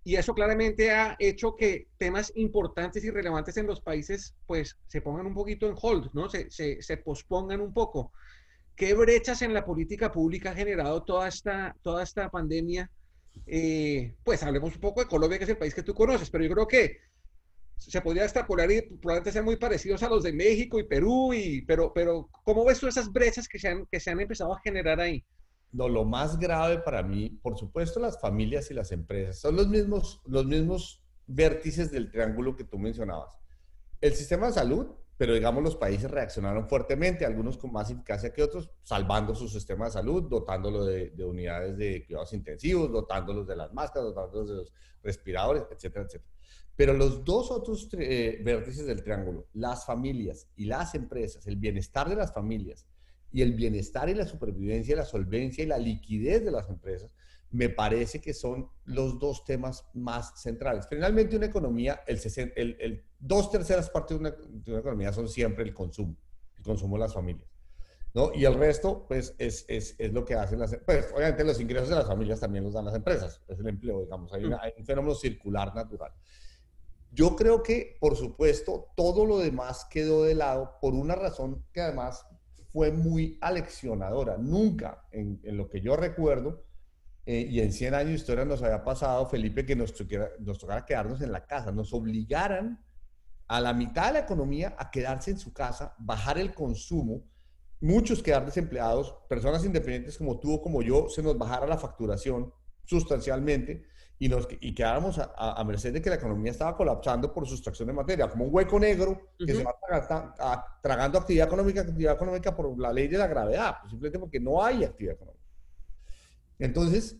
[0.04, 5.00] Y eso claramente ha hecho que temas importantes y relevantes en los países pues se
[5.00, 6.28] pongan un poquito en hold, ¿no?
[6.28, 8.12] Se, se, se pospongan un poco.
[8.76, 12.90] ¿Qué brechas en la política pública ha generado toda esta, toda esta pandemia?
[13.46, 16.44] Eh, pues hablemos un poco de Colombia, que es el país que tú conoces, pero
[16.44, 16.98] yo creo que
[17.76, 21.62] se podría extrapolar y probablemente ser muy parecidos a los de México y Perú, y,
[21.62, 24.60] pero, pero ¿cómo ves tú esas brechas que se han, que se han empezado a
[24.60, 25.24] generar ahí?
[25.72, 29.40] Lo más grave para mí, por supuesto, las familias y las empresas.
[29.40, 33.36] Son los mismos, los mismos vértices del triángulo que tú mencionabas.
[34.00, 38.42] El sistema de salud, pero digamos los países reaccionaron fuertemente, algunos con más eficacia que
[38.42, 43.72] otros, salvando su sistema de salud, dotándolo de, unidades de cuidados intensivos, dotándolos de las
[43.72, 44.72] máscaras, dotándolos de los
[45.02, 46.30] respiradores, etcétera, etcétera.
[46.76, 52.08] Pero los dos otros eh, vértices del triángulo, las familias y las empresas, el bienestar
[52.08, 52.86] de las familias
[53.30, 57.12] y el bienestar y la supervivencia, la solvencia y la liquidez de las empresas,
[57.50, 60.86] me parece que son los dos temas más centrales.
[60.88, 64.20] Finalmente, una economía, el, dos terceras partes de
[64.72, 66.16] una, economía son siempre el consumo,
[66.56, 67.48] el consumo de las familias.
[68.12, 68.32] ¿no?
[68.34, 71.88] Y el resto, pues, es, es, es, lo que hacen las pues, Obviamente, los ingresos
[71.88, 75.14] de las familias también los dan las empresas, es el empleo, digamos, hay un fenómeno
[75.14, 76.12] circular natural.
[77.14, 81.80] Yo creo que, por supuesto, todo lo demás quedó de lado por una razón que
[81.80, 82.26] además
[82.72, 84.36] fue muy aleccionadora.
[84.36, 86.64] Nunca, en, lo que yo recuerdo,
[87.26, 89.94] eh, y en 100 años de historia nos había pasado, Felipe, que nos,
[90.40, 92.84] nos tocara quedarnos en la casa, nos obligaran
[93.48, 97.22] a la mitad de la economía a quedarse en su casa, bajar el consumo,
[97.80, 102.52] muchos quedar desempleados, personas independientes como tú o como yo, se nos bajara la facturación
[102.84, 103.86] sustancialmente
[104.18, 107.94] y, nos, y quedáramos a, merced de que la economía estaba colapsando por sustracción de
[107.94, 109.74] materia, como un hueco negro que se va
[110.82, 114.62] tragando actividad económica, actividad económica por la ley de la gravedad, pues simplemente porque no
[114.62, 115.43] hay actividad económica.
[116.64, 117.18] Entonces,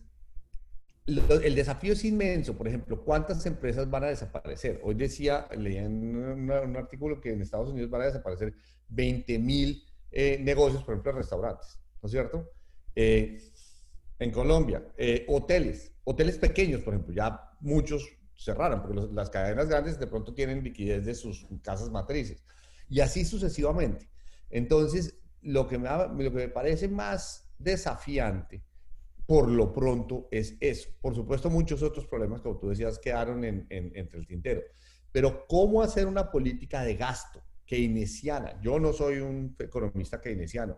[1.05, 2.57] el desafío es inmenso.
[2.57, 4.81] Por ejemplo, ¿cuántas empresas van a desaparecer?
[4.83, 8.55] Hoy decía, leía en un, artículo que en Estados Unidos van a desaparecer
[8.89, 12.49] 20 mil eh, negocios, por ejemplo, restaurantes, ¿no es cierto?
[12.95, 13.39] Eh,
[14.17, 18.03] en Colombia, eh, hoteles, hoteles pequeños, por ejemplo, ya muchos
[18.35, 22.43] cerraron, porque las cadenas grandes de pronto tienen liquidez de sus casas matrices.
[22.89, 24.09] Y así sucesivamente.
[24.49, 28.63] Entonces, lo que me, lo que me parece más desafiante,
[29.25, 30.89] por lo pronto, es eso.
[31.01, 34.61] Por supuesto, muchos otros problemas, como tú decías, quedaron en, entre el tintero.
[35.11, 38.59] Pero, ¿cómo hacer una política de gasto keynesiana?
[38.61, 40.77] Yo no soy un economista keynesiano.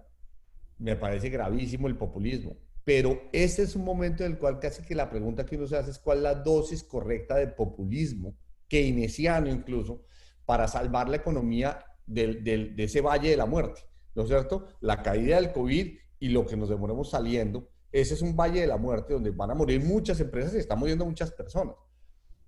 [0.78, 2.58] Me parece gravísimo el populismo
[2.88, 5.76] pero este es un momento en el cual casi que la pregunta que uno se
[5.76, 8.34] hace es cuál es la dosis correcta de populismo,
[8.70, 10.06] keynesiano incluso,
[10.46, 13.82] para salvar la economía de ese valle de la muerte,
[14.16, 14.70] ¿no es cierto?
[14.80, 18.68] La caída del COVID y lo que nos demoremos saliendo, ese es un valle de
[18.68, 21.76] la muerte donde van a morir muchas empresas y están muriendo muchas personas.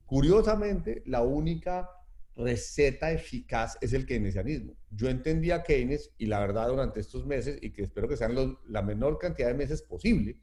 [0.06, 1.90] Curiosamente, la única
[2.36, 4.74] receta eficaz es el keynesianismo.
[4.90, 8.82] Yo entendía Keynes y la verdad durante estos meses, y que espero que sean la
[8.82, 10.40] menor cantidad de meses posible,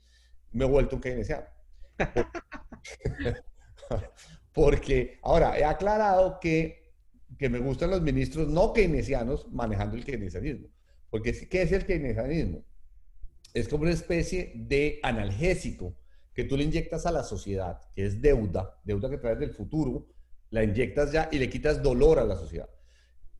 [0.52, 1.46] me he vuelto un keynesiano.
[4.52, 6.92] Porque ahora he aclarado que,
[7.38, 10.68] que me gustan los ministros no keynesianos manejando el keynesianismo.
[11.10, 12.64] Porque ¿qué es el keynesianismo?
[13.56, 15.96] Es como una especie de analgésico
[16.34, 20.08] que tú le inyectas a la sociedad, que es deuda, deuda que traes del futuro,
[20.50, 22.68] la inyectas ya y le quitas dolor a la sociedad.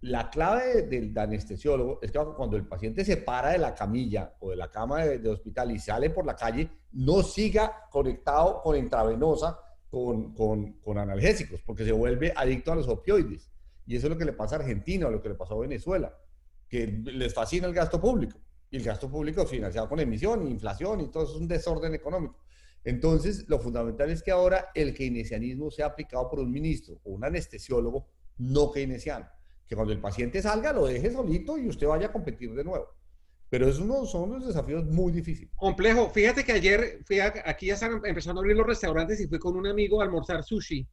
[0.00, 4.48] La clave del anestesiólogo es que cuando el paciente se para de la camilla o
[4.48, 9.61] de la cama de, hospital y sale por la calle, no siga conectado con intravenosa,
[9.90, 13.50] con, con, con, analgésicos, porque se vuelve adicto a los opioides.
[13.87, 15.61] Y eso es lo que le pasa a Argentina o lo que le pasó a
[15.61, 16.16] Venezuela,
[16.70, 18.40] que les fascina el gasto público.
[18.70, 22.38] Y el gasto público financiado con emisión, inflación y todo eso es un desorden económico.
[22.85, 27.24] Entonces, lo fundamental es que ahora el keynesianismo sea aplicado por un ministro o un
[27.24, 29.26] anestesiólogo no keynesiano,
[29.66, 32.87] que cuando el paciente salga lo deje solito y usted vaya a competir de nuevo.
[33.48, 35.52] Pero es uno, son unos desafíos muy difíciles.
[35.57, 36.11] Complejo.
[36.11, 39.57] Fíjate que ayer fui aquí ya están empezando a abrir los restaurantes y fui con
[39.57, 40.87] un amigo a almorzar sushi.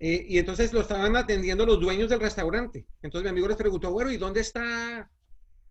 [0.00, 2.86] Eh, y entonces lo estaban atendiendo los dueños del restaurante.
[3.00, 5.10] Entonces mi amigo les preguntó, bueno, ¿y dónde está,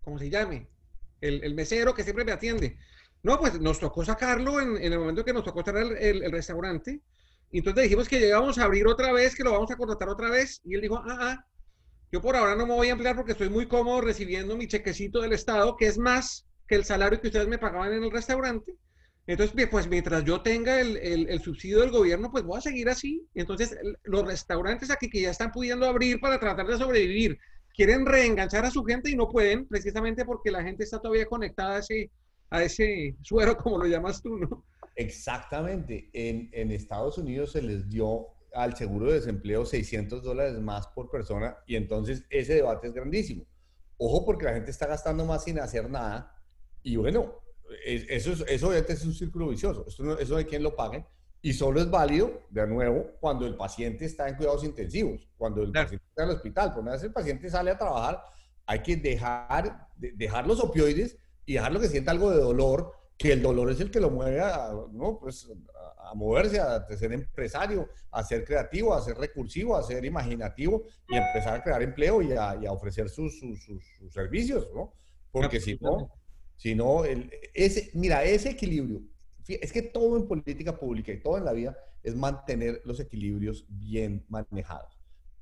[0.02, 0.70] cómo se llame?
[1.24, 2.78] El, el mesero que siempre me atiende.
[3.24, 7.02] No, pues nos tocó sacarlo en, el momento que nos tocó estar el, restaurante.
[7.52, 10.30] Y entonces dijimos que llegamos a abrir otra vez, que lo vamos a contratar otra
[10.30, 10.60] vez.
[10.66, 11.46] Y él dijo, ah, ah,
[12.12, 15.22] yo por ahora no me voy a emplear porque estoy muy cómodo recibiendo mi chequecito
[15.22, 18.78] del Estado, que es más que el salario que ustedes me pagaban en el restaurante.
[19.26, 23.26] Entonces, pues mientras yo tenga el, subsidio del gobierno, pues voy a seguir así.
[23.34, 27.40] Entonces, los restaurantes aquí que ya están pudiendo abrir para tratar de sobrevivir,
[27.74, 31.76] quieren reenganchar a su gente y no pueden, precisamente porque la gente está todavía conectada
[31.76, 32.12] a ese,
[32.50, 34.64] a ese suero, como lo llamas tú, ¿no?
[34.96, 36.10] Exactamente.
[36.14, 41.58] En, Estados Unidos se les dio al seguro de desempleo 600 dólares más por persona
[41.66, 43.46] y entonces ese debate es grandísimo.
[43.98, 46.36] Ojo porque la gente está gastando más sin hacer nada
[46.84, 47.42] y bueno,
[47.86, 51.04] eso, es, eso obviamente es un círculo vicioso, eso no, eso de quien lo pague
[51.46, 55.72] y solo es válido, de nuevo, cuando el paciente está en cuidados intensivos, cuando el
[55.72, 55.88] claro.
[55.88, 58.24] paciente está en el hospital, pero una vez el paciente sale a trabajar,
[58.66, 63.42] hay que dejar, dejar los opioides y dejarlo que sienta algo de dolor, que el
[63.42, 65.20] dolor es el que lo mueve a, ¿no?
[65.20, 65.52] pues,
[65.98, 71.18] a moverse, a ser empresario, a ser creativo, a ser recursivo, a ser imaginativo y
[71.18, 74.94] empezar a crear empleo y a, y a ofrecer sus, sus, sus, sus, servicios, ¿no?
[75.30, 76.10] Porque si no,
[76.56, 79.02] si no, el, ese, mira, ese equilibrio,
[79.48, 83.66] es que todo en política pública y todo en la vida es mantener los equilibrios
[83.70, 84.98] bien manejados.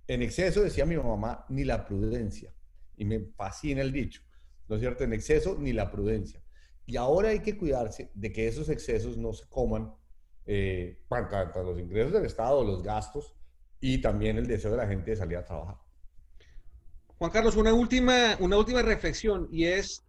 [0.08, 2.54] En exceso, decía mi mamá, ni la prudencia.
[2.98, 4.22] Y me fascina el dicho,
[4.68, 5.04] ¿no es cierto?
[5.04, 6.42] En exceso, ni la prudencia.
[6.86, 9.94] Y ahora hay que cuidarse de que esos excesos no se coman
[10.46, 11.00] eh,
[11.56, 13.36] los ingresos del Estado, los gastos
[13.80, 15.78] y también el deseo de la gente de salir a trabajar.
[17.18, 20.04] Juan Carlos, una última, una última reflexión y es,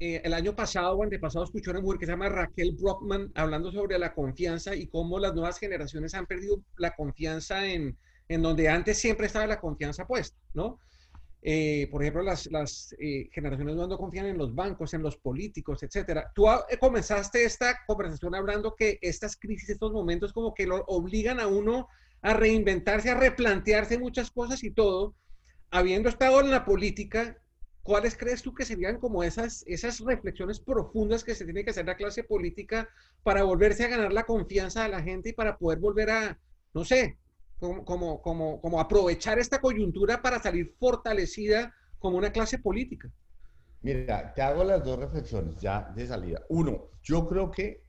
[0.00, 3.70] eh, el año pasado o antepasado escuché una mujer que se llama Raquel Brockman hablando
[3.70, 7.96] sobre la confianza y cómo las nuevas generaciones han perdido la confianza en,
[8.28, 10.78] en donde antes siempre estaba la confianza puesta, ¿no?
[11.42, 15.82] Eh, por ejemplo, las, las eh, generaciones no confían en los bancos, en los políticos,
[15.82, 16.30] etcétera.
[16.34, 21.40] Tú eh, comenzaste esta conversación hablando que estas crisis, estos momentos como que lo obligan
[21.40, 21.88] a uno
[22.22, 25.14] a reinventarse, a replantearse muchas cosas y todo.
[25.70, 27.38] Habiendo estado en la política,
[27.82, 31.86] ¿cuáles crees tú que serían como esas, esas reflexiones profundas que se tiene que hacer
[31.86, 32.88] la clase política
[33.22, 36.38] para volverse a ganar la confianza de la gente y para poder volver a,
[36.74, 37.18] no sé,
[37.58, 43.10] como, como, como, como aprovechar esta coyuntura para salir fortalecida como una clase política?
[43.82, 46.44] Mira, te hago las dos reflexiones ya de salida.
[46.48, 47.82] Uno, yo creo que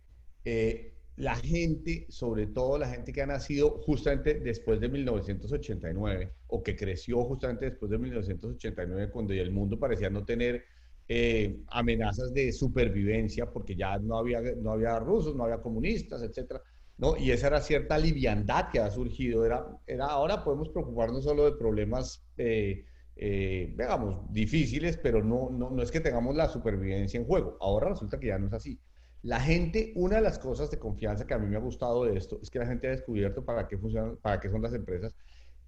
[0.45, 6.63] eh, la gente, sobre todo la gente que ha nacido justamente después de 1989 o
[6.63, 10.63] que creció justamente después de 1989 cuando ya el mundo parecía no tener
[11.08, 16.62] eh, amenazas de supervivencia porque ya no había, no había rusos, no había comunistas, etcétera.
[16.97, 17.17] ¿no?
[17.17, 19.45] Y esa era cierta liviandad que ha surgido.
[19.45, 25.69] Era, era ahora podemos preocuparnos solo de problemas, eh, eh, digamos, difíciles, pero no, no,
[25.69, 27.58] no es que tengamos la supervivencia en juego.
[27.60, 28.80] Ahora resulta que ya no es así.
[29.23, 32.17] La gente, una de las cosas de confianza que a mí me ha gustado de
[32.17, 35.13] esto es que la gente ha descubierto para qué funcionan, para qué son las empresas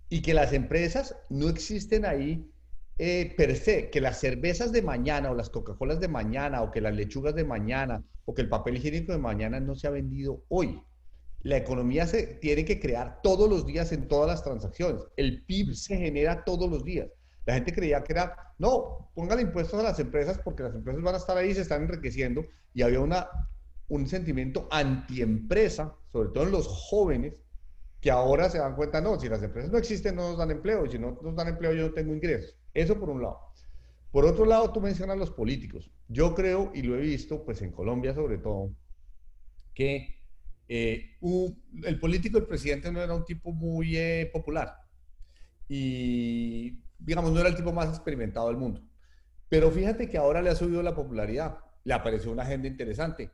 [0.09, 2.49] y que las empresas no existen ahí
[2.97, 6.81] eh, per se, que las cervezas de mañana o las Coca-Colas de mañana o que
[6.81, 10.43] las lechugas de mañana o que el papel higiénico de mañana no se ha vendido
[10.49, 10.81] hoy.
[11.41, 15.03] La economía se tiene que crear todos los días en todas las transacciones.
[15.17, 17.09] El PIB se genera todos los días.
[17.45, 21.15] La gente creía que era, no, póngale impuestos a las empresas porque las empresas van
[21.15, 22.45] a estar ahí se están enriqueciendo.
[22.73, 23.27] Y había una,
[23.89, 27.33] un sentimiento antiempresa, sobre todo en los jóvenes,
[27.99, 30.85] que ahora se dan cuenta, no, si las empresas no existen, no nos dan empleo.
[30.85, 32.57] Y si no nos dan empleo, yo no tengo ingresos.
[32.73, 33.39] Eso por un lado.
[34.11, 35.89] Por otro lado, tú mencionas los políticos.
[36.07, 38.75] Yo creo, y lo he visto, pues en Colombia sobre todo,
[39.73, 40.21] que
[40.67, 44.75] eh, un, el político, el presidente, no era un tipo muy eh, popular.
[45.67, 48.81] Y, digamos, no era el tipo más experimentado del mundo.
[49.49, 51.57] Pero fíjate que ahora le ha subido la popularidad.
[51.83, 53.31] Le apareció una agenda interesante.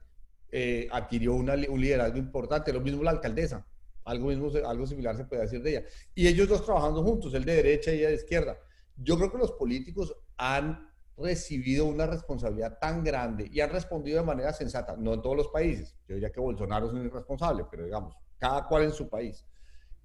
[0.52, 2.74] Eh, adquirió una, un liderazgo importante.
[2.74, 3.66] Lo mismo la alcaldesa.
[4.06, 5.84] Algo, mismo, algo similar se puede decir de ella.
[6.16, 8.58] Y ellos dos trabajando juntos, él de derecha y ella de izquierda.
[8.98, 10.90] Yo creo que los políticos han
[11.20, 15.48] recibido una responsabilidad tan grande y han respondido de manera sensata, no en todos los
[15.50, 19.46] países, yo diría que Bolsonaro es un irresponsable, pero digamos, cada cual en su país.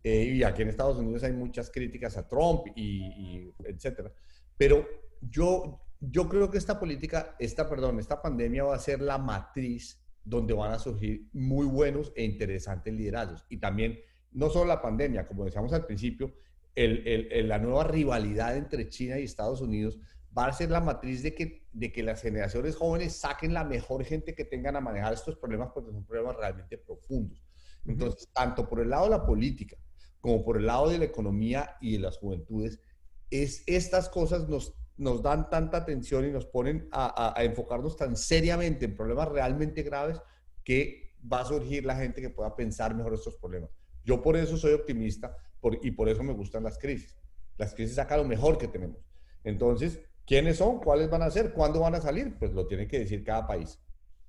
[0.07, 4.13] Eh, y aquí en Estados Unidos hay muchas críticas a Trump y, y, etcétera.
[4.55, 4.87] Pero
[5.23, 9.99] yo, yo creo que esta política, esta, perdón, esta pandemia va a ser la matriz
[10.23, 13.47] donde van a surgir muy buenos e interesantes liderazgos.
[13.49, 13.99] Y también,
[14.33, 16.35] no solo la pandemia, como decíamos al principio,
[16.77, 19.99] la nueva rivalidad entre China y Estados Unidos
[20.37, 24.05] va a ser la matriz de que, de que las generaciones jóvenes saquen la mejor
[24.05, 27.43] gente que tengan a manejar estos problemas porque son problemas realmente profundos.
[27.87, 29.77] Entonces, tanto por el lado de la política
[30.25, 32.81] como por el lado de la economía y de las juventudes,
[33.29, 38.87] es, estas cosas nos, nos dan tanta atención y nos ponen a, enfocarnos tan seriamente
[38.87, 40.19] en problemas realmente graves
[40.65, 43.69] que va a surgir la gente que pueda pensar mejor estos problemas.
[44.03, 45.37] Yo por eso soy optimista
[45.83, 47.15] y por eso me gustan las crisis.
[47.59, 49.05] Las crisis sacan lo mejor que tenemos.
[49.43, 50.81] Entonces, ¿quiénes son?
[50.81, 51.53] ¿Cuáles van a ser?
[51.53, 52.35] ¿Cuándo van a salir?
[52.39, 53.79] Pues lo tiene que decir cada país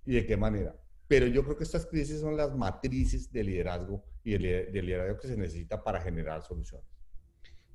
[0.05, 0.75] y de qué manera.
[1.07, 5.27] Pero yo creo que estas crisis son las matrices de liderazgo y de liderazgo que
[5.27, 6.87] se necesita para generar soluciones.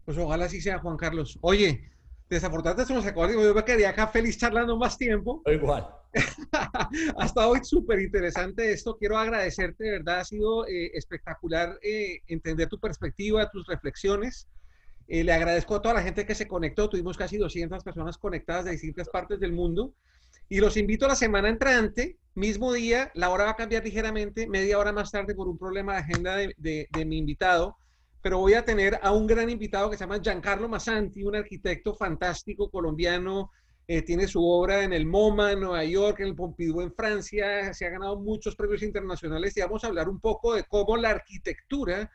[0.05, 1.39] Pues ojalá así sea, Juan Carlos.
[1.41, 1.89] Oye,
[2.29, 3.29] desafortunadamente se nos acabó.
[3.29, 5.43] Yo me quedaría acá feliz charlando más tiempo.
[5.47, 5.89] Igual.
[7.19, 8.97] Hasta hoy súper interesante esto.
[8.97, 14.49] Quiero agradecerte, de verdad, ha sido eh, espectacular eh, entender tu perspectiva, tus reflexiones.
[15.07, 16.89] Eh, le agradezco a toda la gente que se conectó.
[16.89, 19.95] Tuvimos casi 200 personas conectadas de distintas partes del mundo.
[20.51, 24.47] Y los invito a la semana entrante, mismo día, la hora va a cambiar ligeramente,
[24.47, 27.77] media hora más tarde por un problema de agenda de, mi invitado
[28.23, 31.95] pero voy a tener a un gran invitado que se llama Giancarlo Massanti, un arquitecto
[31.95, 33.51] fantástico colombiano
[33.93, 37.75] eh, tiene su obra en el MoMA, en Nueva York, en el Pompidou, en Francia.
[37.75, 41.11] Se ha ganado muchos premios internacionales y vamos a hablar un poco de cómo la
[41.11, 42.09] arquitectura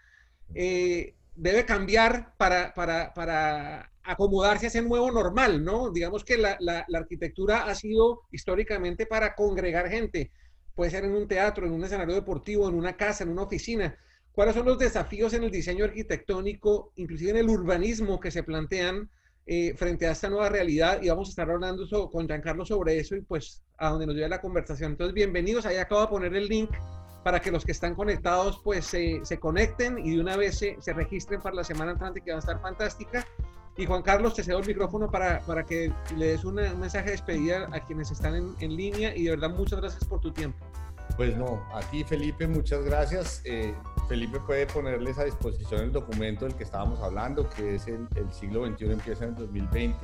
[0.54, 5.92] eh, debe cambiar para, para, para, acomodarse a ese nuevo normal, ¿no?
[5.92, 10.32] Digamos que la, la, la, arquitectura ha sido históricamente para congregar gente.
[10.74, 13.98] Puede ser en un teatro, en un escenario deportivo, en una casa, en una oficina.
[14.32, 19.10] ¿Cuáles son los desafíos en el diseño arquitectónico, inclusive en el urbanismo que se plantean?
[19.48, 23.16] Eh, frente a esta nueva realidad y vamos a estar hablando con Giancarlo sobre eso
[23.16, 24.94] y pues a donde nos lleve la conversación.
[24.94, 26.72] Entonces, bienvenidos, ahí acabo de poner el link
[27.24, 30.94] para que los que están conectados pues se conecten y de una vez se, se,
[30.94, 33.24] registren para la semana entrante que va a estar fantástica.
[33.78, 37.12] Y Juan Carlos, te cedo el micrófono para, para que le des un mensaje de
[37.12, 40.66] despedida a quienes están en, en línea y de verdad muchas gracias por tu tiempo.
[41.18, 43.42] Pues no, a ti Felipe, muchas gracias.
[43.46, 43.74] Eh,
[44.10, 48.66] Felipe puede ponerles a disposición el documento del que estábamos hablando, que es el, siglo
[48.66, 49.98] XXI empieza en el 2020.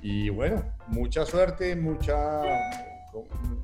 [0.00, 2.42] Y bueno, mucha suerte, mucha,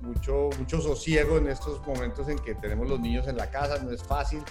[0.02, 3.90] mucho, mucho sosiego en estos momentos en que tenemos los niños en la casa, no
[3.90, 4.42] es fácil.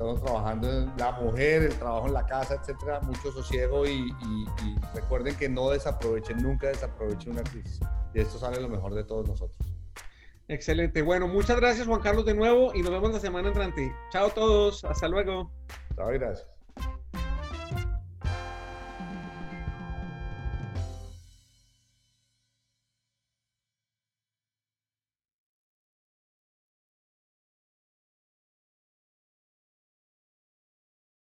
[0.00, 4.46] Estamos trabajando en la mujer, el trabajo en la casa, etcétera, mucho sosiego y, y
[4.94, 7.80] recuerden que no desaprovechen, nunca desaprovechen una crisis.
[8.14, 9.58] Y esto sale lo mejor de todos nosotros.
[10.48, 11.02] Excelente.
[11.02, 13.94] Bueno, muchas gracias Juan Carlos de nuevo y nos vemos la semana entrante.
[14.10, 14.82] Chao a todos.
[14.86, 15.52] Hasta luego.
[15.94, 16.48] Chao, gracias.